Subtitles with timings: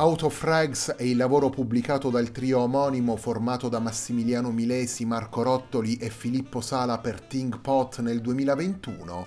[0.00, 5.42] Out of Rags è il lavoro pubblicato dal trio omonimo formato da Massimiliano Milesi, Marco
[5.42, 9.26] Rottoli e Filippo Sala per Ting Pot nel 2021.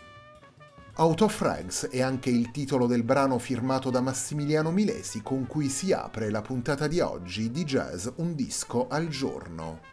[0.96, 5.70] Out of Rags è anche il titolo del brano firmato da Massimiliano Milesi con cui
[5.70, 9.93] si apre la puntata di oggi di Jazz Un disco al giorno.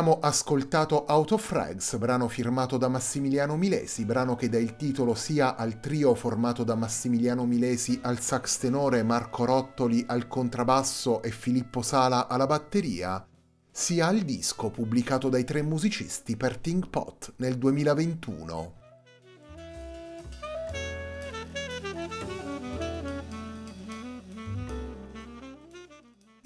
[0.00, 5.12] Abbiamo ascoltato Out of Rags, brano firmato da Massimiliano Milesi, brano che dà il titolo
[5.12, 11.30] sia al trio formato da Massimiliano Milesi al sax tenore, Marco Rottoli al contrabbasso e
[11.30, 13.22] Filippo Sala alla batteria,
[13.70, 18.79] sia al disco pubblicato dai tre musicisti per Ting Pot nel 2021.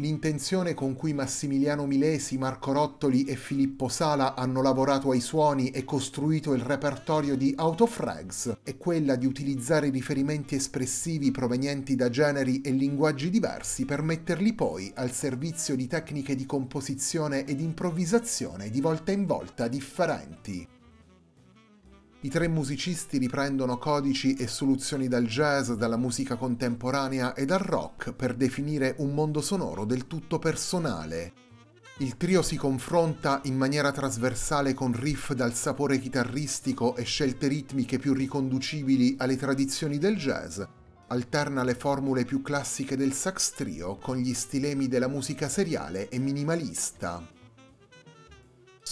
[0.05, 5.85] L'intenzione con cui Massimiliano Milesi, Marco Rottoli e Filippo Sala hanno lavorato ai suoni e
[5.85, 12.11] costruito il repertorio di Out of Rags è quella di utilizzare riferimenti espressivi provenienti da
[12.11, 18.69] generi e linguaggi diversi per metterli poi al servizio di tecniche di composizione ed improvvisazione
[18.69, 20.69] di volta in volta differenti.
[22.25, 28.15] I tre musicisti riprendono codici e soluzioni dal jazz, dalla musica contemporanea e dal rock
[28.15, 31.35] per definire un mondo sonoro del tutto personale.
[31.99, 37.99] Il trio si confronta in maniera trasversale con riff dal sapore chitarristico e scelte ritmiche
[37.99, 40.63] più riconducibili alle tradizioni del jazz,
[41.09, 46.19] alterna le formule più classiche del sax trio con gli stilemi della musica seriale e
[46.19, 47.34] minimalista.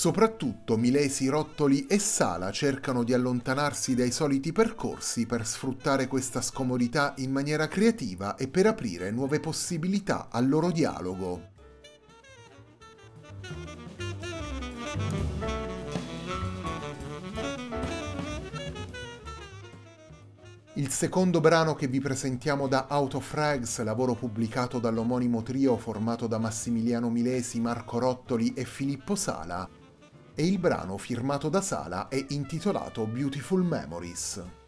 [0.02, 7.14] Soprattutto Milesi, Rottoli e Sala cercano di allontanarsi dai soliti percorsi per sfruttare questa scomodità
[7.18, 11.50] in maniera creativa e per aprire nuove possibilità al loro dialogo.
[20.74, 26.26] Il secondo brano che vi presentiamo da Out of Rags, lavoro pubblicato dall'omonimo trio formato
[26.26, 29.68] da Massimiliano Milesi, Marco Rottoli e Filippo Sala,
[30.34, 34.61] e il brano firmato da Sala è intitolato Beautiful Memories.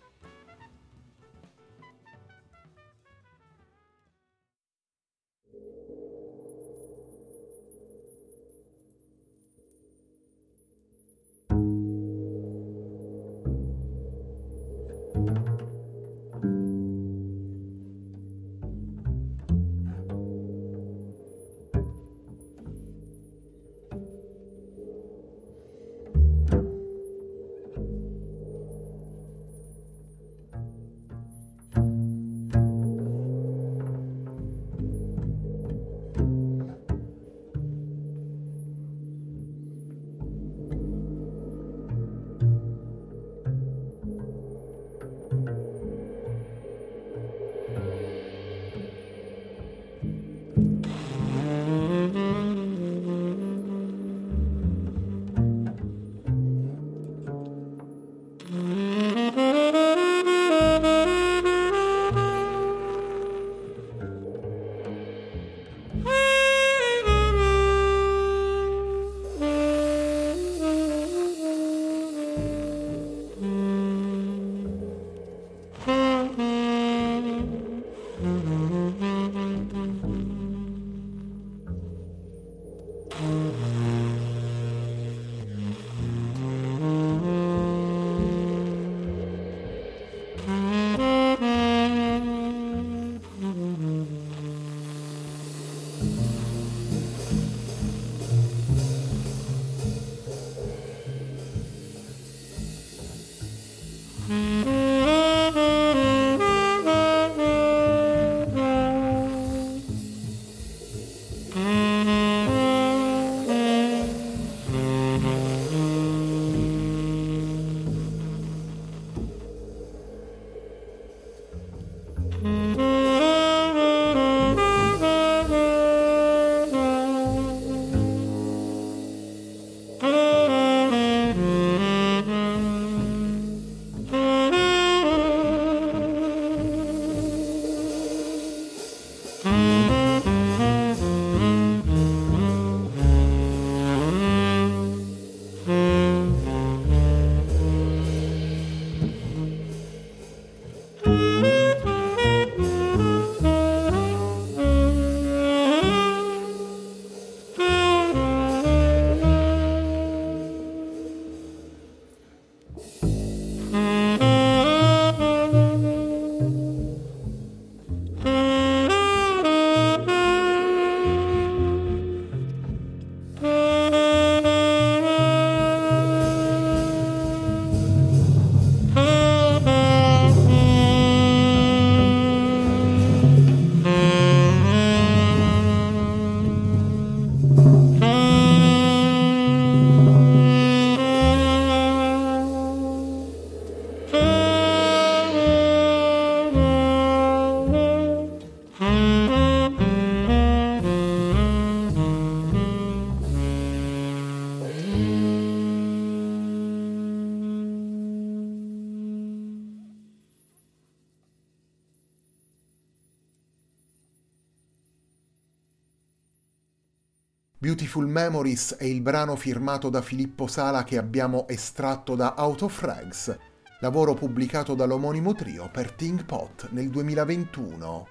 [217.64, 222.78] Beautiful Memories è il brano firmato da Filippo Sala che abbiamo estratto da Out of
[222.78, 223.34] Frags,
[223.80, 228.06] lavoro pubblicato dall'omonimo trio per Ting Pot nel 2021.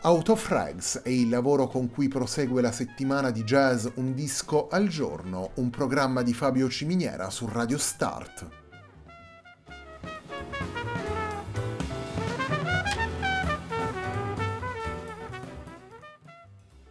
[0.00, 4.68] Out of Frags è il lavoro con cui prosegue la settimana di jazz Un disco
[4.68, 8.65] al giorno, un programma di Fabio Ciminiera su Radio Start.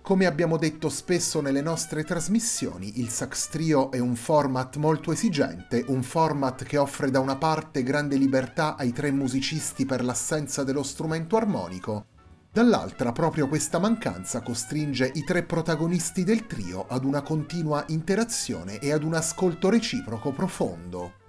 [0.05, 5.83] Come abbiamo detto spesso nelle nostre trasmissioni, il Sax Trio è un format molto esigente,
[5.87, 10.83] un format che offre da una parte grande libertà ai tre musicisti per l'assenza dello
[10.83, 12.05] strumento armonico,
[12.51, 18.91] dall'altra proprio questa mancanza costringe i tre protagonisti del trio ad una continua interazione e
[18.91, 21.24] ad un ascolto reciproco profondo.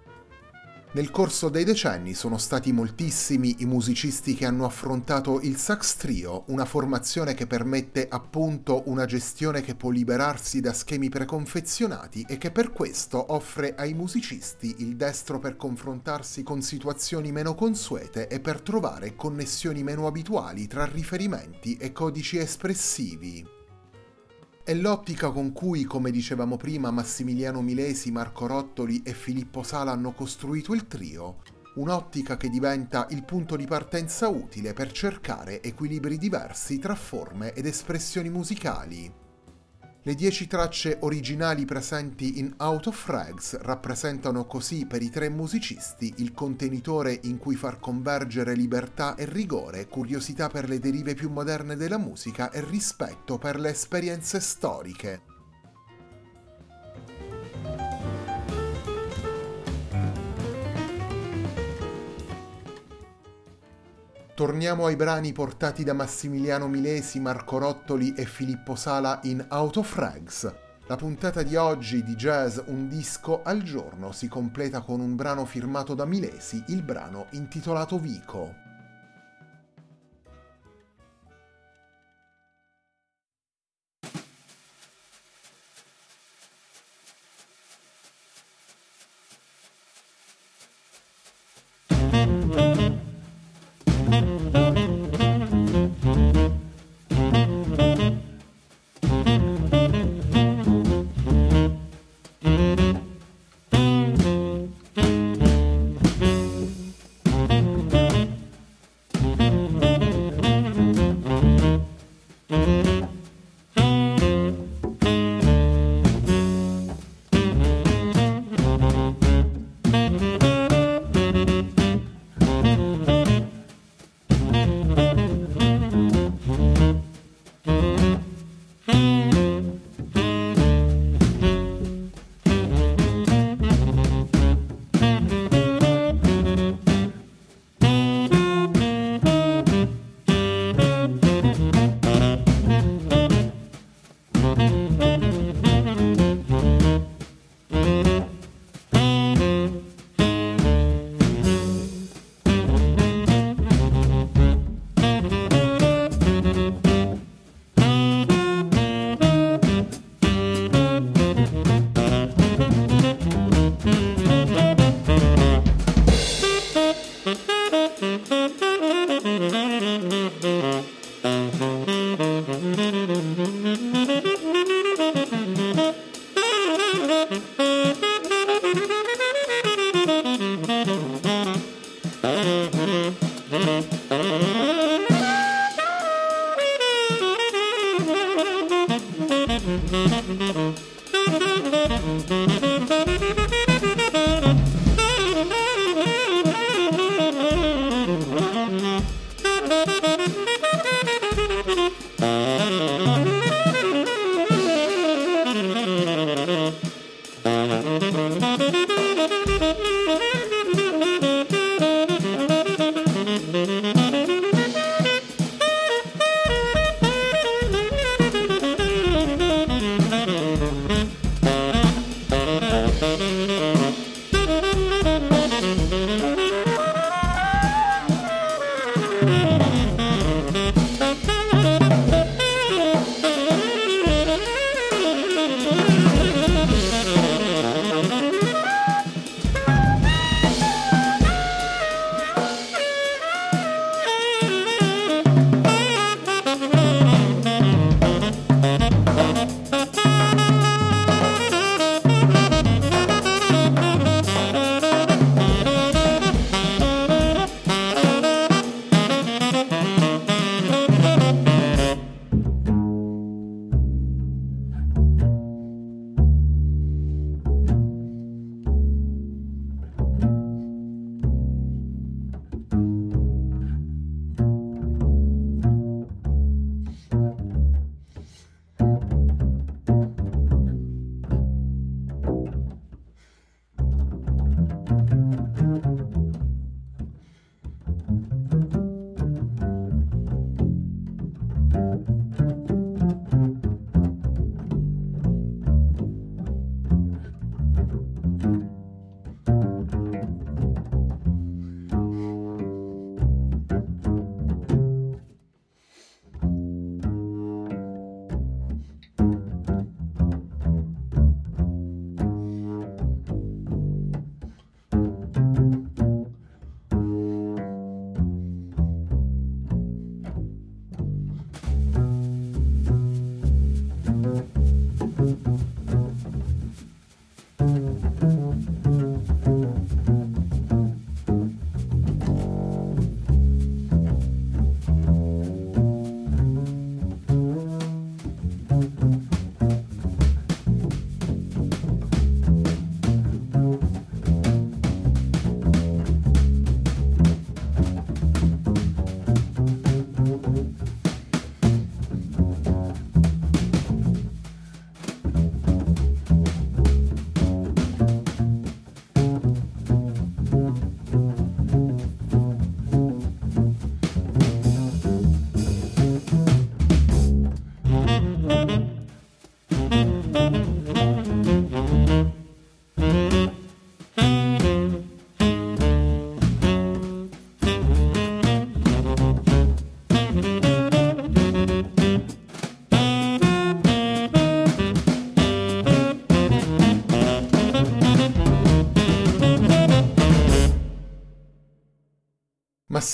[0.96, 6.44] Nel corso dei decenni sono stati moltissimi i musicisti che hanno affrontato il sax trio,
[6.46, 12.50] una formazione che permette appunto una gestione che può liberarsi da schemi preconfezionati e che
[12.50, 18.62] per questo offre ai musicisti il destro per confrontarsi con situazioni meno consuete e per
[18.62, 23.55] trovare connessioni meno abituali tra riferimenti e codici espressivi.
[24.66, 30.10] È l'ottica con cui, come dicevamo prima, Massimiliano Milesi, Marco Rottoli e Filippo Sala hanno
[30.10, 31.36] costruito il trio,
[31.76, 37.66] un'ottica che diventa il punto di partenza utile per cercare equilibri diversi tra forme ed
[37.66, 39.25] espressioni musicali.
[40.06, 46.14] Le dieci tracce originali presenti in Out of Rags rappresentano così per i tre musicisti
[46.18, 51.74] il contenitore in cui far convergere libertà e rigore, curiosità per le derive più moderne
[51.74, 55.35] della musica e rispetto per le esperienze storiche.
[64.36, 69.96] Torniamo ai brani portati da Massimiliano Milesi, Marco Rottoli e Filippo Sala in Out of
[69.96, 70.54] Rags.
[70.88, 75.46] La puntata di oggi di Jazz Un disco al giorno si completa con un brano
[75.46, 78.65] firmato da Milesi, il brano intitolato Vico.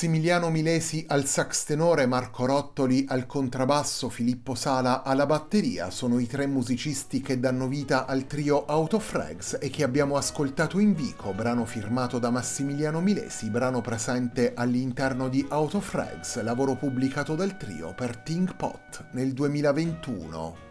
[0.03, 6.27] Massimiliano Milesi al sax tenore, Marco Rottoli al contrabbasso, Filippo Sala alla batteria sono i
[6.27, 11.65] tre musicisti che danno vita al trio Autofrags e che abbiamo ascoltato in Vico, brano
[11.65, 18.57] firmato da Massimiliano Milesi, brano presente all'interno di Autofrags, lavoro pubblicato dal trio per Think
[18.57, 20.71] Pot nel 2021.